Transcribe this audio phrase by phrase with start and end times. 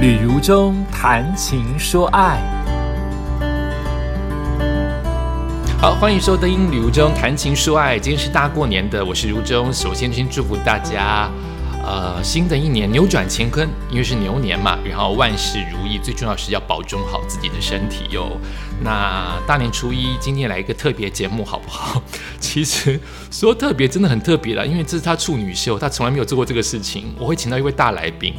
[0.00, 2.40] 旅如中谈情说爱，
[5.78, 7.98] 好，欢迎收听《旅如中谈情说爱》。
[8.00, 9.70] 今天是大过年的，我是如中。
[9.70, 11.30] 首先，先祝福大家，
[11.84, 15.98] 呃，新的一年扭转乾坤，因为是牛年嘛，然后万事如意。
[15.98, 18.40] 最重要是要保重好自己的身体哟。
[18.82, 22.02] 那大年初一，今天来一个特别节目，好不好？
[22.40, 22.98] 其实
[23.30, 27.14] 说特别，真的很特别了，因为这是他处女秀，他从来没有做过这个事情。
[27.18, 28.32] 我会请到一位大来宾。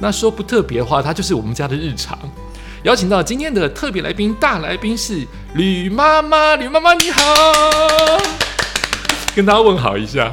[0.00, 2.16] 那说不特别的话，它就是我们家的日常。
[2.84, 6.54] 邀请到今天的特别来宾，大来宾是吕妈妈。
[6.54, 7.20] 吕妈妈你好，
[9.34, 10.32] 跟大家问好一下。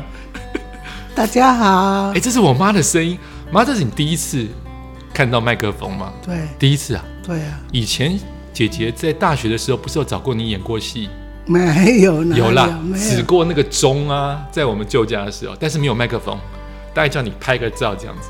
[1.15, 3.17] 大家好哎，，这是我妈的声音。
[3.51, 4.45] 妈，这是你第一次
[5.11, 6.13] 看到麦克风吗？
[6.23, 7.03] 对第一次啊。
[7.25, 8.19] 对啊，以前
[8.53, 11.09] 姐姐在大学的时候，不是有找过你演过戏？
[11.47, 16.37] 没有哪有啦，指过那个钟啊，在我们旧家的时候，但是没有麦克风，
[16.93, 18.29] 大概叫你拍个照这样子。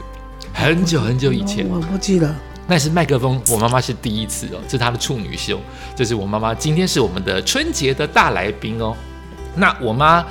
[0.55, 2.34] 很久很久以前，我不记得。
[2.66, 5.59] 那是麦克风，我妈妈是第一次哦，这是她的处女秀，
[5.94, 8.95] 这是我妈妈，今天是我们的春节的大来宾哦。
[9.53, 10.25] 那我妈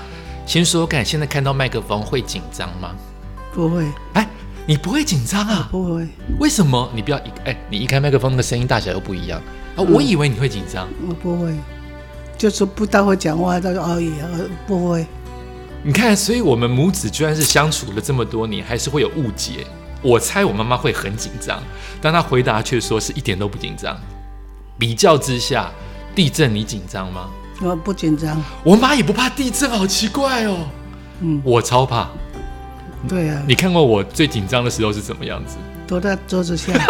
[0.46, 2.92] 先说说看，现在看到麦克风会紧张吗？
[3.52, 4.26] 不会，哎，
[4.66, 5.68] 你不会紧张啊？
[5.70, 6.08] 不会，
[6.40, 6.90] 为什么？
[6.94, 9.40] 你不要一哎，你一开麦克风，那个声音大小又不一样
[9.76, 9.82] 啊！
[9.82, 10.88] 我以为你会紧张。
[11.06, 11.54] 我不会，
[12.38, 15.06] 就是不大会讲话，但是而已，呃不会。
[15.84, 19.66] 你看，所以我们母子居然是相处了这么多年，还是会有误解。
[20.04, 21.60] 我猜我妈妈会很紧张，
[22.00, 23.98] 但她回答却说是一点都不紧张。
[24.78, 25.70] 比较之下，
[26.14, 27.30] 地震你紧张吗？
[27.62, 28.40] 我不紧张。
[28.62, 30.58] 我妈也不怕地震，好奇怪哦。
[31.20, 32.08] 嗯，我超怕。
[33.08, 35.56] 对啊，你看过我最紧张的时候是怎么样子？
[35.86, 36.72] 躲在桌子下。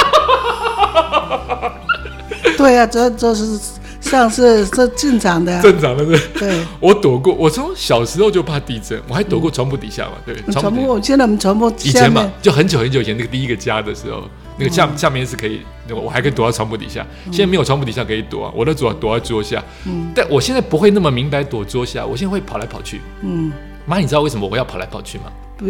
[2.56, 3.60] 对啊，桌桌子
[4.04, 5.62] 上是是正常的啊。
[5.62, 7.34] 正常的是，对，我躲过。
[7.34, 10.12] 我从小时候就怕地震，我还躲过床铺底下嘛。
[10.24, 14.22] 对，床铺现在我们床铺以前嘛，，就很久很久以前那个第一个家的时候，
[14.58, 15.60] 那个下、下面是可以，
[15.90, 17.04] 我还可以躲到床铺底下。
[17.32, 19.62] 现在没有床铺底下可以躲啊，我都躲躲在桌下。
[19.86, 23.00] 嗯但我现在不会那么明白躲桌下，我现在会跑来跑去。
[23.22, 23.52] 嗯，
[23.86, 25.24] 妈，你知道为什么我要跑来跑去吗？
[25.56, 25.66] 不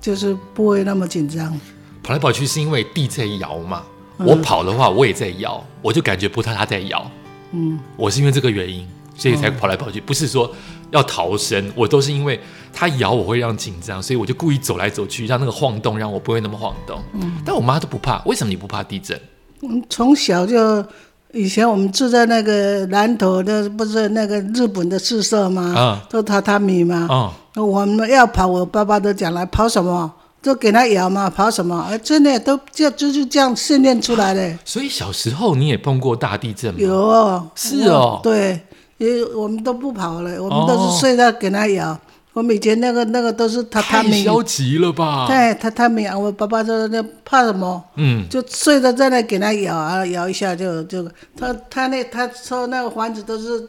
[0.00, 1.58] 就是不会那么紧张。
[2.02, 3.82] 跑来跑去是因为地在摇嘛。
[4.18, 7.10] 我跑的话，我也在摇，我就感觉不到它在摇。
[7.54, 8.84] 嗯，我是因为这个原因，
[9.16, 10.50] 所以才跑来跑去，不是说
[10.90, 12.40] 要逃生，我都是因为
[12.72, 17.00] 它咬我会让紧张，所以我就故意走来走去，让那个晃动让我不会那么晃动。
[17.12, 19.16] 嗯，但我妈都不怕，为什么你不怕地震？
[19.62, 20.84] 嗯，从小就
[21.32, 25.74] 以前我们住在那个南头的，不是那个日本的宿舍吗？
[25.76, 27.06] 啊都榻榻米嘛。
[27.08, 27.32] 哦，
[27.64, 30.12] 我们要跑，我爸爸都讲来跑什么，
[30.44, 31.86] 就给他摇嘛，跑什么？
[31.88, 34.58] 哎，真的都就就是这样训练出来的。
[34.62, 36.80] 所以小时候你也碰过大地震吗？
[36.80, 38.60] 有哦，是哦对，
[38.98, 41.98] 因为我们都不跑了，我们都哦是睡到给他摇。
[42.34, 45.26] 我们以前那个那个都是榻榻太米，消极了吧？
[45.28, 46.18] 对，榻榻米啊。
[46.18, 47.82] 我爸爸说那怕什么？
[47.96, 53.66] 嗯，就睡着在那给他摇啊，摇一下就就他他那他说那个房子都是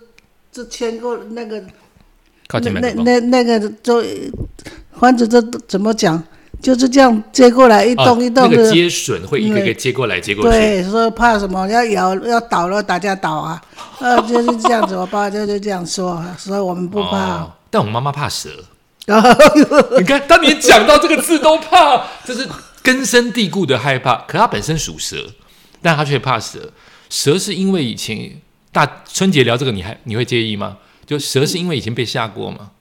[0.52, 1.64] 是牵过那个
[2.48, 2.74] 靠近。
[2.74, 4.04] 那那那个就
[5.00, 6.22] 房子这怎么讲，
[6.62, 8.56] 就是这样接过来一啊动一动的。
[8.56, 10.50] 那个接笋会一个一个接过来，接过去。
[10.50, 13.62] 对，说怕什么要摇要倒了大家倒啊，
[14.00, 17.42] 呃就是这样子，我爸就是这样说，所以我们不怕。
[17.42, 18.50] 哦但我妈妈怕蛇。
[20.00, 22.48] 你看，当你讲到这个字都怕，这是
[22.82, 24.16] 根深蒂固的害怕。
[24.28, 25.18] 可它本身属蛇，
[25.82, 26.72] 但它却怕蛇。
[27.10, 28.42] 蛇是因为以前
[28.72, 30.78] 大春节聊这个，你还你会介意吗？
[31.06, 32.72] 就蛇是因为以前被吓过吗？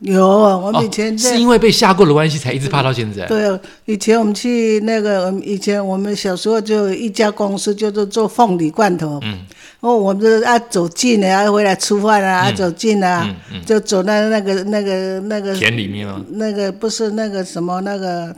[0.00, 3.26] 有我们以前在、哦是因为被吓过的关系，才一直怕到现在。
[3.26, 9.18] 对，以前我们去那个，以前我们小时候就有一家公司，就是做凤梨罐头。
[9.24, 9.38] 嗯。
[9.80, 13.32] 然后我们就是要走近了，要回来吃饭啊，啊走近啊，
[13.64, 16.20] 就走到那个那个那个田里面吗？
[16.30, 18.34] 那个不是那个什么那个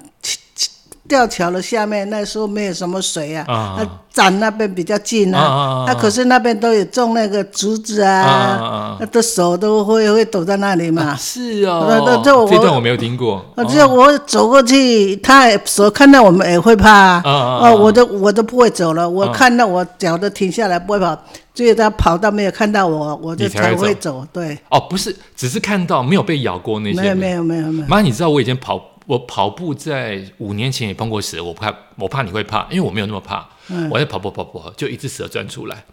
[1.10, 11.16] 吊桥的下面，那时候没有什么水啊，啊那站那边比较近啊啊啊啊啊，那可是那边都有种那个竹子啊啊啊啊啊，那的手都会会躲在那里嘛。
[11.16, 13.44] 是哦，那那这我这段我没有听过。
[13.56, 17.22] 我只有我走过去，他也手看到我们也会怕啊。
[17.24, 21.18] 啊啊啊哦，我都我都不会走了，我看到我脚都停下来不会跑，
[21.52, 24.24] 只有他跑到没有看到我，我就才会才会走。
[24.32, 27.00] 对，哦，不是，只是看到没有被咬过那些。
[27.00, 27.88] 没有没有没有没有。
[27.88, 28.80] 妈，你知道我以前跑，
[29.10, 33.44] 我跑步在五年前也碰过蛇，我怕，我怕你会怕，因为我没有那么怕。
[33.90, 35.84] 我在跑步跑步，就一只蛇钻出来，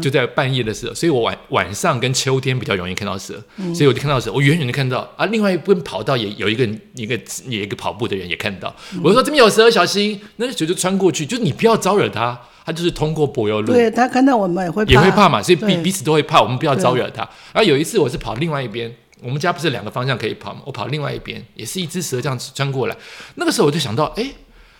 [0.00, 3.42] 就在半夜的时候，所以我晚晚上跟秋天比较容易看到蛇，
[3.74, 17.20] 所以我就看到蛇，我远远的看到啊，另外一边跑道也有一个一个也一个跑步的人也看到，我就说这边有蛇，小心，那蛇就穿过去，就是你不要招惹它，它就是通过柏油路，对它看到我们也会怕，也会怕嘛，所以彼彼此都会怕，我们不要招惹它。
[17.52, 18.90] 然后有一次我是跑另外一边，
[19.26, 20.62] 我们家不是两个方向可以跑吗？
[20.64, 22.96] 我跑另外一边，也是一只蛇这样子穿过来。
[23.34, 24.24] 那个时候我就想到，哎，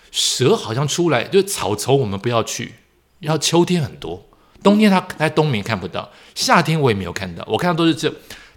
[0.09, 2.75] 蛇好像出来，就是草丛我们不要去，
[3.19, 4.25] 要秋天很多，
[4.63, 8.09] 冬天它在冬眠看不到，夏天我也没有看到，我看到都是这，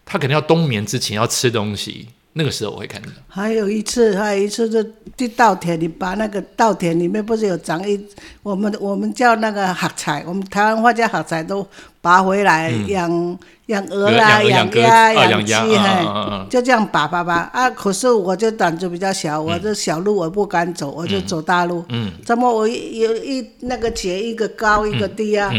[0.05, 2.07] 它可能要冬眠之前要吃东西。
[2.33, 3.09] 那个时候我会看到。
[3.29, 4.83] 还有一次，还有一次就
[5.17, 8.01] 去稻田里，把那个稻田里面不是有长一，
[8.43, 11.67] 我们我们叫那个黑菜，我们台湾话叫黑菜，都
[12.01, 17.69] 拔回来养养鹅啦、养鸭、养鸡，嘿，就这样拔拔拔啊！
[17.71, 21.85] 可是我就胆子比较小，我这小路我不敢走，我就走大路。
[21.89, 22.13] 嗯。
[22.25, 25.53] 怎么我有一那个节一个高一个低啊？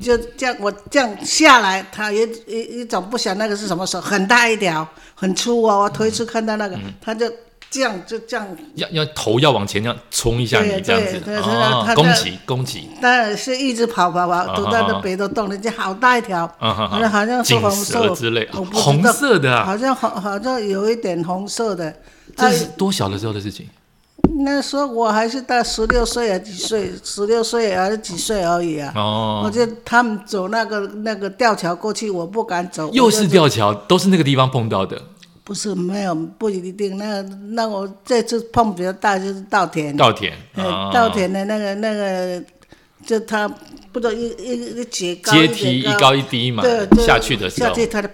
[0.00, 5.80] 就这样，我这样下来，他也一一种不想那个是什么手，很大一条，很粗哦。
[5.80, 7.30] 我头一次看到那个，他就
[7.70, 8.46] 这样就这样，
[8.76, 12.88] 要要头要往前这样冲一下，你这样子哦，攻击攻击。
[13.02, 21.94] 当然是一直跑跑跑，都在那别的洞里，就好大一条，好像好像是红色之类，红色的，好像好好像有一点红色的。
[22.36, 23.68] 这是多小的时候的事情？
[24.40, 26.92] 那时候我还是大十六岁啊，几岁？
[27.02, 28.92] 十六岁还是几岁而已啊？
[28.94, 32.90] 哦，我就他们走那个那个吊桥过去，我不敢走。
[32.92, 35.00] 又是吊桥，都是那个地方碰到的。
[35.44, 36.98] 不是，没有不一定。
[36.98, 37.22] 那
[37.52, 39.96] 那我这次碰比较大，就是稻田。
[39.96, 40.32] 稻田，
[40.92, 42.42] 稻田的那个那个，
[43.06, 43.48] 就他
[43.90, 46.62] 不知道一一一阶高阶梯一高一低嘛，
[46.98, 48.10] 下去的时候，下去它的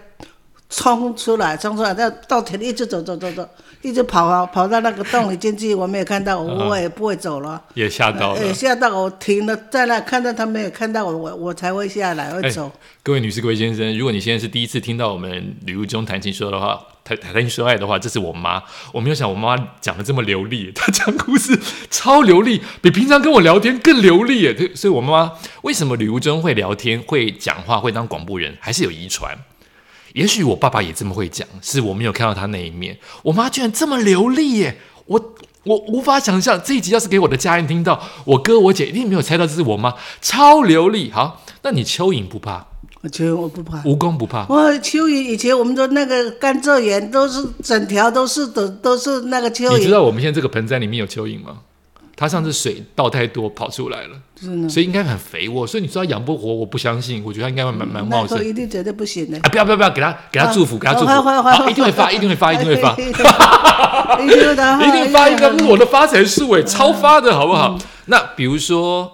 [0.69, 3.49] 冲出来，冲出来，在稻田里一直走走走走。
[3.83, 7.63] 一直跑啊，跑到那个洞里进去，我没有看到，我也不会走了。
[7.75, 8.55] 也吓到了。
[8.55, 12.73] 吓到我停了，在那看到他没有看到我，我我才会下来会走。
[13.03, 18.63] 各位女士、各位先生，如果你现在是第一次听到我们旅途中谈情说的话，谈谈情说爱的话，这是我妈。
[18.91, 24.47] 我没有想我妈讲的这么流利， 她讲故事超流利，比平常跟我聊天更流利。
[24.75, 29.37] 所以，我妈妈为什么旅途中会聊天、会讲话、会当广播人，还是有遗传。
[30.15, 32.97] 也许我爸爸也这么会讲，是我没有看到他那一面。
[33.23, 34.79] 我妈居然这么流利耶！
[35.07, 35.35] 我
[35.65, 41.11] 我无法想象这一集要是给我的家人听到，我哥我姐一定没有猜到这是我妈，超流利。
[41.11, 42.67] 好，那你蚯蚓不怕？
[43.03, 44.47] 蚯蚓我不怕，蜈蚣不怕。
[44.49, 49.79] 我蚯蚓以前我们说那个甘蔗园都是整条都是的，都是那个蚯蚓。
[49.79, 51.59] 你知道我们现在这个盆栽里面有蚯蚓吗？
[52.17, 55.67] 它上次水倒太多跑出来了，所以应该很肥沃。
[55.67, 57.23] 所以你说养不活，我不相信。
[57.25, 58.45] 我觉得它应该会蛮蛮茂盛。
[58.45, 59.37] 一定绝对不行的。
[59.39, 59.49] 啊！
[59.51, 61.07] 不要不要不要，给他给他祝福，给他祝福。
[61.07, 62.93] 好，一定会发，一定会发，一定会发。
[62.93, 63.13] 一定
[64.55, 67.77] 发，一定发一个我的发财树哎，超发的好不好？
[68.07, 69.11] 那比如说，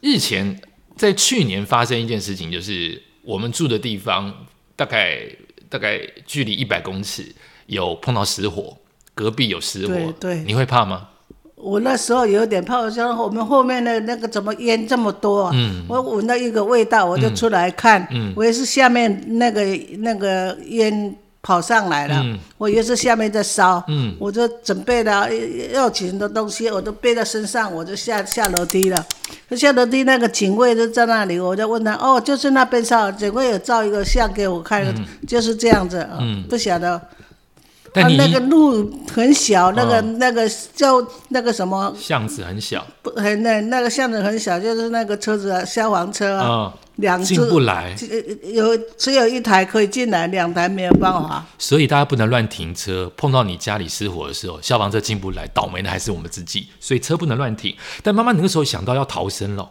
[0.00, 0.60] 日前
[0.96, 4.46] 在去年发生一件事情，就是我们住的地方
[4.76, 5.20] 大概
[5.68, 7.34] 大概距离一百公尺
[7.66, 8.78] 有碰到失火，
[9.14, 11.08] 隔壁有失火，对，你会怕吗？
[11.62, 15.50] 我那时候有点怕，像我们后面的那个怎么烟这么多？
[15.52, 18.06] 嗯，我闻到一个味道，我就出来看。
[18.10, 19.62] 嗯，我也是下面那个
[19.98, 22.24] 那个烟跑上来了，
[22.58, 23.82] 我也是下面在烧。
[23.88, 25.28] 嗯，我就准备了
[25.72, 29.04] 要紧的东西，我都背在身上，我就下下楼梯了。
[29.50, 34.84] 下楼梯那个警卫就在那里，我就问他：“哦，就是那边烧。”警卫有照一个相给我看，
[35.26, 36.06] 就是这样子。
[36.18, 37.00] 嗯，不晓得。
[37.92, 47.96] 但你那个路很小，那个那个叫那个什么巷子很小，不很那那个巷子很小，就是那个车子啊消防车啊，两进不来，
[48.44, 51.44] 有只有一台可以进来，两台没有办法。
[51.58, 57.76] 所以大家不能乱停车，碰到你家里失火的时候，消防车进不来，倒霉的还是我们自己，所以车不能乱停。
[58.02, 59.68] 但妈妈那个时候想到要逃生了，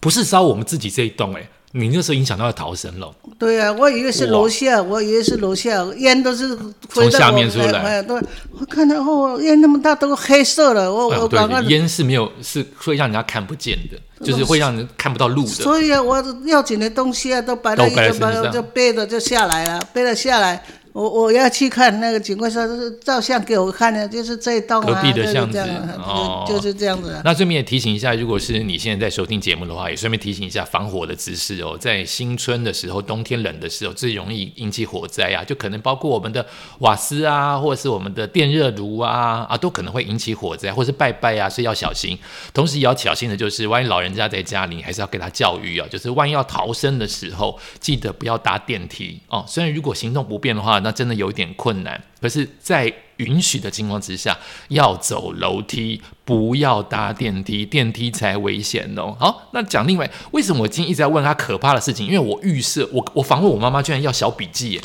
[0.00, 1.46] 不是烧我们自己这一栋，哎。
[1.76, 3.12] 你那时候影响到了逃生了。
[3.36, 6.56] 对啊，我以为是楼下，我以为是楼下，烟都是
[6.88, 8.00] 从下面出来。
[8.00, 8.16] 对，
[8.52, 10.92] 我看到哦，烟那么大，都黑色了。
[10.92, 15.48] 我我刚刚烟是没有，是会让人家看不见的，就是会让人看不到路的。
[15.48, 20.62] 所以啊，我要紧的东西啊，都摆在一个，就背着就下来了，背了下来。
[20.94, 25.58] 我我要去看那个警官说，是照相给我看的，就是这一栋隔壁的巷子，
[25.98, 27.20] 哦，就是这样子。
[27.24, 31.76] 那顺便也提醒一下，如果是你现在在收听节目的话，也顺便提醒一下防火的知识哦。
[31.76, 36.46] 在新春的时候，冬天冷的时候，最容易引起火灾啊，就可能包括我们的
[36.78, 42.16] 瓦斯啊，或者是我们的电热炉啊，啊，都可能会引起火灾，或是拜拜啊，所以要小心。
[42.52, 49.44] 同时也要小心的就是，万一老人家在家里，还是要给他教育啊，就是万一要逃生的时候，记得不要搭电梯哦。
[49.48, 54.38] 虽然如果行动不便的话，那真的有一点困难，可是，在允许的情况之下，
[54.68, 59.14] 要走楼梯，不要搭电梯，电梯才危险哦。
[59.18, 62.06] 好，那讲另外，为什么我今天一直在问他可怕的事情？
[62.06, 64.80] 因为我预设，我我访问我妈妈，居然要小笔记耶，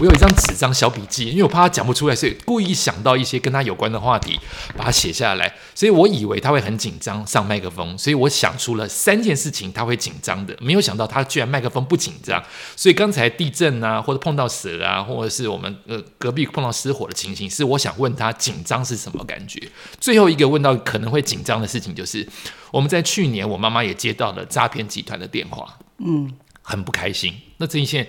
[0.00, 4.40] 我有一张纸张小笔记，因为我怕他讲不出来，所以故意想到一些跟他有关的话题，
[4.76, 5.54] 把它写下来。
[5.74, 12.42] 所以我以为他会很紧张上麦克风，所以我想出了三件事情他会紧张的，没有想到他居然麦克风不紧张。
[12.76, 19.60] 所以刚才地震啊，或者碰到蛇啊，或者是我们呃隔壁碰到失火的情形，是我想问他紧张是什么感觉。
[20.00, 22.26] 最后一个问到可能会紧张的事情，就是
[22.70, 26.32] 我们在去年我妈妈也接到了诈骗集团的电话，嗯，
[26.62, 27.34] 很不开心。
[27.58, 28.08] 那这一件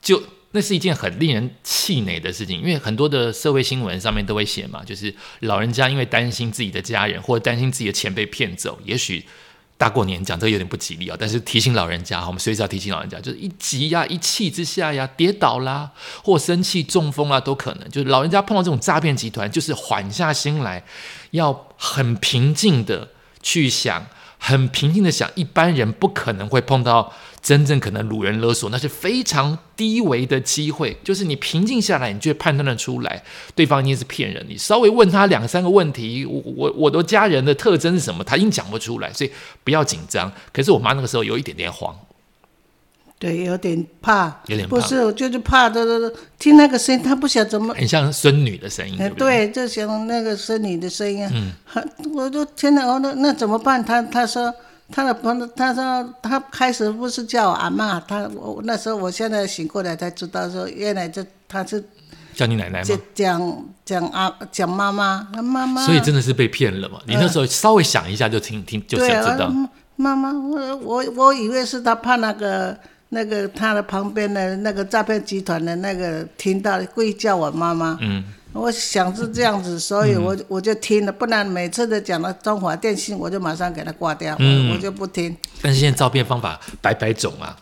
[0.00, 0.22] 就。
[0.52, 9.22] 那是一件很令人气馁的事情，因为很多的社会新闻上面都会写嘛，就是老人家因为担心自己的家人或者担心自己的钱被骗走，也许
[9.78, 11.16] 大过年讲这个有点不吉利啊。
[11.18, 15.90] 但是提醒老人家，我们随时要提醒老人家，就是一急呀、一气之下呀，跌倒啦，
[16.22, 17.90] 或生气中风啊，都可能。
[17.90, 20.84] 就是老人家碰到这种诈骗集团，就是缓下心来，
[21.32, 23.08] 要很平静的
[23.42, 24.06] 去想。
[24.38, 27.12] 很平静的想，一般人不可能会碰到
[27.42, 30.96] 真正可能掳人勒索，那是非常低维的机会。
[31.02, 33.22] 就是你平静下来，你就会判断得出来，
[33.54, 34.44] 对方一定是骗人。
[34.48, 39.30] 你稍微问他两三个问题，我我我的家人的特征是什么，他硬讲不出来，所以
[39.64, 40.30] 不要紧张。
[40.52, 41.96] 可是我妈那个时候有一点点慌。
[43.18, 51.50] 对，有点怕，有点怕不是，我就是怕，都都听那个声音，他不晓得怎么，很像孙女的声音，对，就像那个孙女的声音，嗯，
[52.12, 53.82] 我就听了，我那那怎么办？
[53.82, 54.52] 他他说
[54.92, 61.82] 他的朋友，他说他开始不是叫我阿妈，他我那时候我现在醒过来才知道，说原来这他是
[62.34, 62.98] 叫你奶奶吗？
[63.14, 67.00] 讲讲阿讲妈妈，妈妈，所以真的是被骗了嘛？
[67.06, 69.50] 你那时候稍微想一下就听听就想知道，
[69.96, 72.78] 妈妈，我我我以为是他怕那个。
[73.10, 85.36] 那个他的旁边的那个诈骗集团的那个听到故意叫我妈妈，嗯，我想是这样子，所以我我就听了，不然每次都讲到中华电信，我就马上给他挂掉，嗯，我就不听。
[85.62, 87.56] 但是现在诈骗方法百百种啊，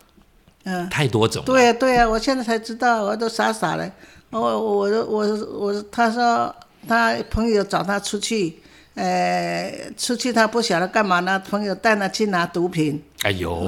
[0.64, 1.44] 嗯，太多种。
[1.44, 3.90] 对呀对呀，我现在才知道，我都傻傻的。
[4.30, 6.54] 我我我我他说
[6.88, 8.58] 他朋友找他出去。
[8.94, 11.36] 呃，出去他不晓得干嘛呢？
[11.50, 13.66] 朋友带他去拿毒品，哎呦，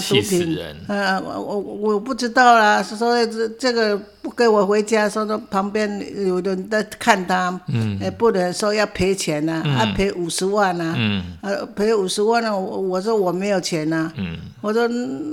[0.00, 0.74] 气死人！
[0.88, 1.58] 嗯，我我
[1.92, 14.88] 我不知道啦，说这这个不给我回家，说说旁边有人在看他，嗯，也不能说要赔钱呐，啊赔五十万呐，嗯，呃赔五十万呢，我我说我没有钱呐，嗯，我说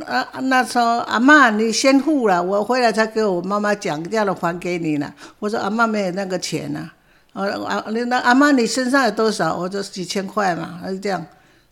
[0.06, 5.14] 啊那时候阿妈你先付了，我回来才给我妈妈讲，叫了还给你了。
[5.40, 6.90] 我说阿妈没有那个钱呐。
[7.34, 9.56] 我啊，你那阿妈，你身上有多少？
[9.56, 11.26] 我说几千块嘛，还是这样。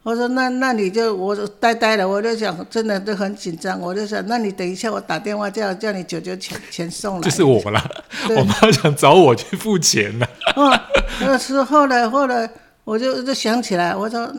[0.03, 7.21] 我说那那你就我呆呆的，我就想真的都很紧张，我就想那你等一下，我打电话叫叫你舅舅钱钱送来。
[7.21, 7.91] 就是我了，
[8.29, 10.25] 我妈想找我去付钱呢。
[10.55, 10.79] 哦，
[11.19, 12.49] 那是后来后来
[12.83, 14.31] 我就就想起来，我说。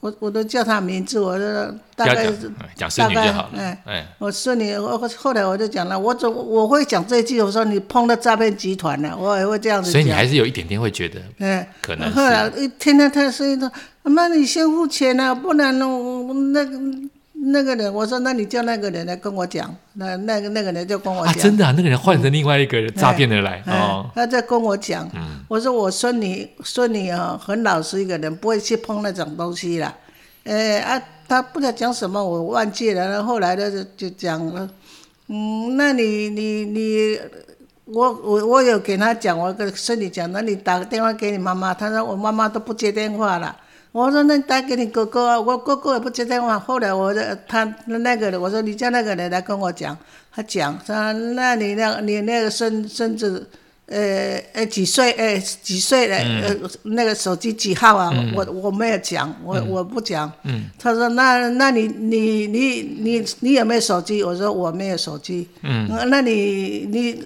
[0.00, 3.58] 我我都叫他名字，我说大概是讲孙女就好了。
[3.58, 12.10] 哎哎，我孙女，我后来我就讲了，我总我会讲这句，我说你碰到诈骗集团了，我也会这样子所以你还是有一点点会觉得，嗯，可能。
[12.12, 13.70] 后来一听到他声音说，
[14.02, 15.86] 妈，你先付钱啊，不然呢，
[16.52, 16.78] 那个。
[17.42, 25.08] 那个人，我说，那你叫那个人来跟我讲，那那个那个人就跟我讲，真的，那个人换成另外一个人诈骗的来，哦，他在跟我讲，
[25.48, 29.94] 我说我孙女孙女啊，很老实一个人，不会去碰那种东西啦。
[30.44, 33.08] 哎啊，他不知道讲什么，我忘记了。
[33.08, 34.68] 然后后来呢，就就讲了，
[35.28, 37.18] 嗯，那你你你，
[37.86, 43.56] 我我我有给他讲，我跟孙女讲，那你打个电话给你妈妈，他说我妈妈都不接电话了。
[43.92, 46.56] 我说那打给你哥哥啊，我哥哥也不接电话。
[46.58, 49.96] 后来我的他那个人，我说你叫那个人来跟我讲，
[50.32, 53.48] 他讲说那你那你那个孙孙子，
[53.86, 55.10] 呃呃几岁？
[55.12, 56.16] 呃几岁了？
[56.16, 56.54] 呃
[56.84, 58.12] 那个手机几号啊？
[58.36, 60.30] 我我没有讲，我我不讲。
[60.78, 64.22] 他说那那你你你你你有没有手机？
[64.22, 65.48] 我说我没有手机。
[65.64, 67.24] 嗯，那你你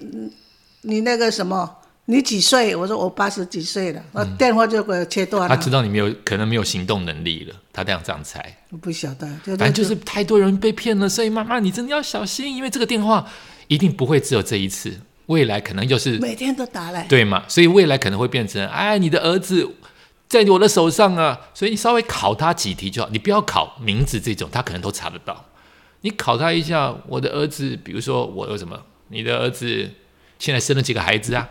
[0.81, 1.69] 你那个什么？
[2.07, 2.75] 你几岁？
[2.75, 5.55] 我说我八十几岁了，我电话就给我切断了。
[5.55, 8.57] 他知道你没有可能没有行动能力了，他这样这样猜。
[8.69, 13.27] 我不晓得，反正就是太多人被骗了，所以妈妈你真的要小心，因为这个电话
[13.67, 17.43] 一定不会只有这一次，未来可能就是每天都打来，对嘛？
[17.47, 19.67] 所以未来可能会变成，哎，你的儿子
[20.27, 25.45] 在我的手上啊，所以你稍微考他几题就好，你不要考名字这种，他可能都查得到。
[26.01, 29.89] 你考他一下，我的儿子，比如说我有什么，你的儿子
[30.37, 31.49] 现在生了几个孩子啊？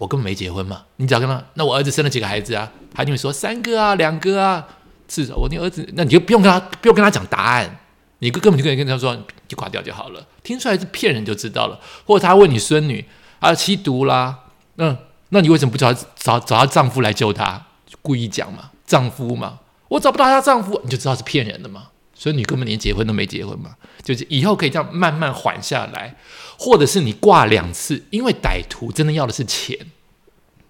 [0.00, 2.72] 我根本没结婚嘛，你只要跟他，那我儿子生了几个孩子啊？
[2.94, 4.66] 他就会说三个啊，两个啊，
[5.06, 7.78] 是我你儿子，那你就不用跟他，不用跟他讲答案，
[8.20, 9.14] 你根本就可以跟他说，
[9.46, 10.26] 就挂掉就好了。
[10.42, 11.78] 听出来是骗人就知道了。
[12.06, 13.04] 或者他问你孙女
[13.40, 14.38] 啊，吸毒啦，
[14.78, 14.96] 嗯，
[15.28, 17.66] 那你为什么不找找找她丈夫来救她？
[18.00, 21.88] 故意讲嘛，丈夫嘛，我找不到她丈夫，你就知道是骗人的嘛。
[22.20, 26.14] 所以你根本连结婚都没结婚嘛，就是以后可以这样慢慢缓下来，
[26.58, 29.74] 或者是你挂两次，因为歹徒真的要的是钱，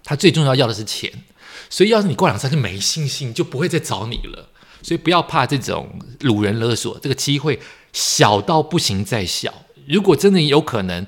[0.05, 1.11] 他最重要要的是钱，
[1.69, 4.47] 所以要是你挂两次他就没信心，就不会再找你了。
[4.81, 7.59] 所以不要怕这种掳人勒索，这个机会
[7.91, 9.53] 小到不行再小。
[9.89, 11.05] 如果真的有可能，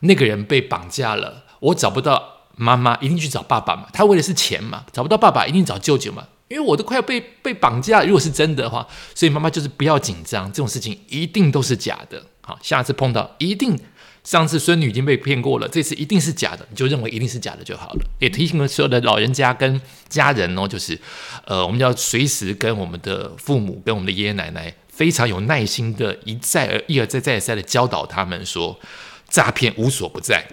[0.00, 3.86] 那个人被绑架了，我找不到妈妈，一定去找爸爸嘛。
[3.92, 6.26] 他为的是钱嘛，找不到爸爸，一定找舅舅嘛。
[6.54, 12.22] 因为我都快要被被绑架，如果是真的话，所以妈妈就是不要紧张，这种事情一定都是假的。
[12.42, 13.76] 好，下次碰到一定，
[14.22, 18.06] 上次孙女已经被骗过了，这次一定是假的，你就认为一定是假的就好了。
[18.20, 20.96] 也提醒了所有的老人家跟家人哦，就是，
[21.46, 28.78] 呃，我们要随时跟我们的父母、跟我们的爷爷奶奶非常有耐心的一再而一而再再而三的教导他们说，
[29.28, 30.46] 诈骗无所不在，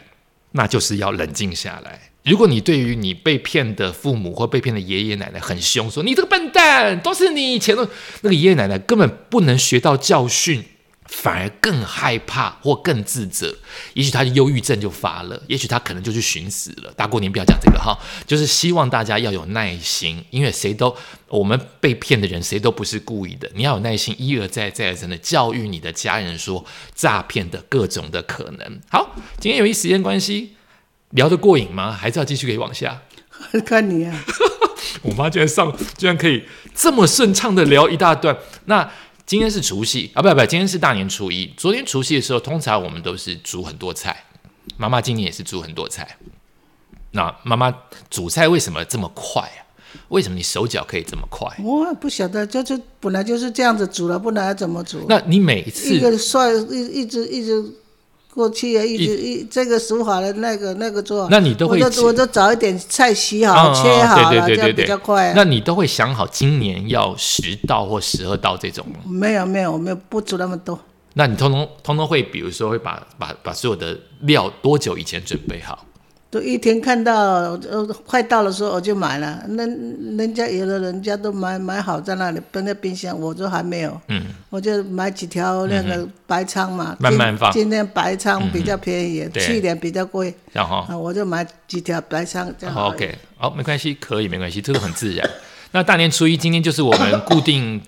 [0.53, 2.11] 那就是要冷静下来。
[2.24, 7.90] 如果你对于你被骗的父母或被骗的爷爷奶奶很凶，说你这个笨蛋，都是你钱的，
[8.22, 10.63] 那个爷爷奶奶根本不能学到教训，
[11.06, 13.58] 反而更害怕或更自责，
[13.96, 16.94] 也许他的忧郁症就发了，也许他可能就去寻死了。
[16.96, 17.98] 大过年不要讲这个哈，
[18.28, 20.96] 就是希望大家要有耐心，因为谁都
[21.28, 26.63] 我们被骗的人谁都不是故意的，你要有耐心，一而再再而三的教育你的家人说
[26.94, 28.80] 诈骗的各种的可能。
[28.92, 30.54] 好，今天由于时间关系。
[31.12, 31.91] 聊得过瘾吗？
[31.91, 33.01] 还是要继续可以往下？
[33.65, 34.25] 看你啊！
[35.01, 36.44] 我妈居然上，居然可以
[36.75, 38.38] 这么顺畅的聊一大段。
[38.65, 38.91] 那
[39.25, 41.51] 今天是除夕啊，不不，今天是大年初一。
[41.58, 44.25] 昨天除夕的时候，通常我们都是煮很多菜。
[44.77, 46.18] 妈妈今年也是煮很多菜。
[47.12, 47.74] 那妈妈
[48.10, 49.60] 煮菜为什么这么快啊？
[50.10, 51.50] 为什么你手脚可以这么快？
[51.63, 55.06] 我不晓得，就是本来就是这样子煮了，不然怎么煮？
[55.10, 57.77] 那你每一次一个涮一一直一直。
[58.33, 65.33] 过去啊，一直一这个煮好了，那个那个做，那你都会，我就我就早一点菜洗好、切好了，这样比较快。
[65.35, 69.00] 那你都会想好今年要十道或十二道这种吗？
[69.05, 70.79] 没有没有，我没有不煮那么多。
[71.13, 75.85] 那你通通通通会，比如说会把把把所有的料多久以前准备好？
[76.31, 79.67] 都一天看到呃快到的时候我就买了，那
[80.17, 84.00] 人家有的人家都买买好在那里放在冰箱，我都还没有。
[84.07, 87.51] 嗯，我就买几条那个白鲳嘛，慢慢放。
[87.51, 92.50] 今天白鲳比较便宜，去年比较贵，然后我就买几条白鲳。
[92.69, 95.29] 好，OK，好，没关系，可以，没关系，这个很自然。
[95.73, 97.81] 那大年初一，今天就是我们固定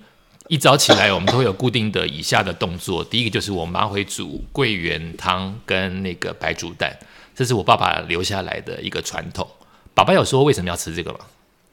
[0.50, 3.02] 一早起来，我们都会有固定的以下的动作。
[3.06, 6.94] 第一个就是我妈会煮桂圆汤跟那个白煮蛋。
[7.36, 9.48] 这是我爸爸留下来的一个传统。
[9.94, 11.20] 爸爸有说为什么要吃这个吗？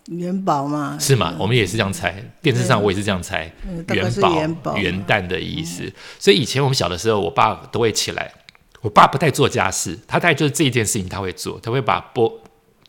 [0.06, 1.36] 元宝嘛，是吗？
[1.38, 2.24] 我们也是这样猜。
[2.42, 3.52] 电视上我也是这样猜，
[3.88, 5.92] 元宝元旦的意思。
[6.18, 8.32] 所以以前我们小的时候，我爸都会起来。
[8.80, 12.32] 我爸不太做家事，他大概就是这一件事情他会做，他会把剥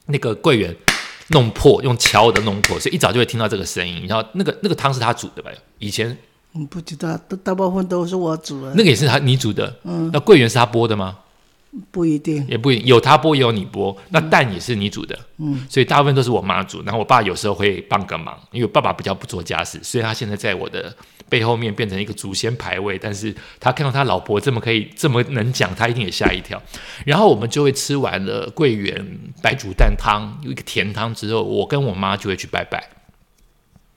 [0.06, 0.74] 那个桂圆
[1.30, 4.08] 弄破，用敲的弄破，所以一早就会听到这个声音。
[4.08, 5.52] 然后那个那个汤是他煮的吧？
[5.80, 6.18] 以前
[6.54, 8.74] 嗯不知道，大部分都是我煮的。
[8.74, 11.18] 那个也是他你煮的，嗯，那桂圆是他剥的吗？
[11.90, 20.94] 不一定，也不一定有他剥也有你剥，那蛋也是你煮的，嗯，所以大部分都是我妈煮，然后我爸有时候会帮个忙，因为爸爸比较不做家事，所以他现在在我的
[21.30, 26.62] 背后面变成一个祖先牌位，但是他看到他老婆这么可以这么能讲，他一定也吓一跳。
[27.06, 32.84] 然后我们就会吃完了桂圆白煮蛋汤，有一个甜汤之后，我跟我妈就会去拜拜，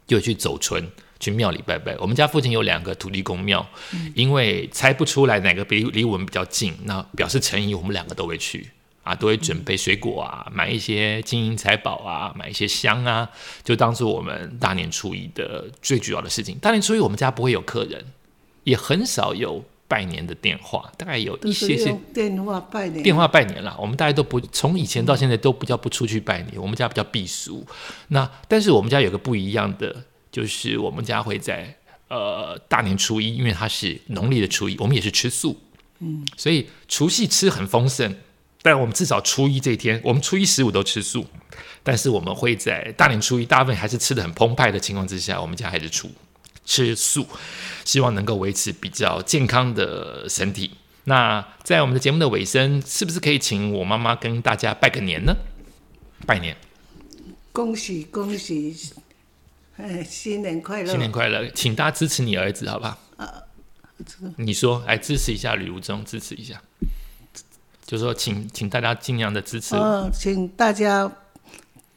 [0.07, 0.89] 就去走村。
[1.25, 1.97] 去庙里拜拜。
[1.99, 3.67] 我们家附近有两个土地公庙，
[4.15, 8.71] 因为猜不出来哪个比离我们比较近，那表示诚意，我们两个都会去
[9.03, 13.29] 啊，都会准备水果啊，买一些金银财宝啊，买一些香啊，
[13.63, 16.59] 就当做我们大年初一的最主要的事情。
[16.59, 18.05] 大年初一我们家不会有客人，
[18.65, 23.77] 也很少有拜年的电话，大概有一些些电话拜年，电话拜年啦。
[23.79, 27.67] 我们大家都不从以前到现在都比较不出去拜年，我们家比较避俗。
[28.09, 30.05] 那但是我们家有个不一样的。
[30.35, 31.73] 就是我们家会在
[32.09, 35.61] 呃大年初一，因为它是农历的初一，我们也是吃素，
[36.01, 38.17] 嗯，所以除夕吃很丰盛，
[38.63, 41.25] 但我们至少初一这一天，我们初一十五都吃素，
[41.85, 46.11] 但是我们会在大年初一，大部分还是吃的很澎湃的情况之下，我们家还是出
[46.65, 47.25] 吃素，
[47.85, 50.73] 希望能够维持比较健康的身体。
[51.05, 55.37] 那在我们的节目的尾声，是不是可以请我妈妈跟大家拜个年呢？
[56.27, 56.57] 拜年，
[57.53, 58.75] 恭喜恭喜！
[59.77, 60.91] 哎，新年快乐！
[60.91, 62.97] 新年快乐，请大家支持你儿子，好不好？
[63.17, 63.43] 啊，
[64.37, 66.63] 你说，来支持一下吕无中，支持一下，
[67.85, 69.75] 就说，请请大家尽量的支持。
[69.75, 71.11] 哦，请大家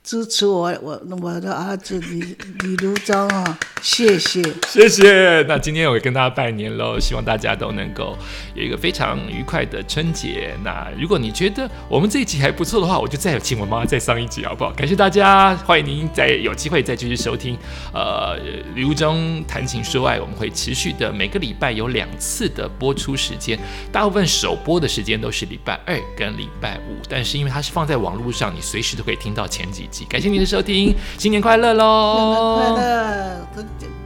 [0.07, 3.59] 支持我，我我的儿子李李如章啊。
[3.81, 5.43] 谢谢，谢谢。
[5.47, 8.17] 那今天我也跟大家拜年喽，希望大家都能够
[8.55, 10.55] 有一个非常愉快的春节。
[10.63, 14.71] 那如果你觉得我们这一集还不错的话，我就再请我妈妈再上一集，好不好？
[14.71, 17.57] 感谢大家，欢迎您再有机会再继续收听。
[17.93, 18.35] 呃，
[18.75, 23.59] 礼物中谈情说爱，我们会持续的每个礼拜有两次的播出时间，
[23.91, 30.05] 大部分首播的时间都是礼拜二跟礼拜五，但是因为它是放在网络上，你随时都可以听到前几集集。
[30.05, 32.61] 感谢您的收听，新年快乐喽！
[32.63, 33.47] 新年快乐！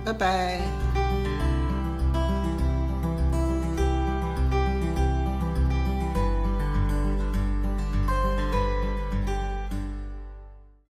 [0.06, 1.01] 拜拜。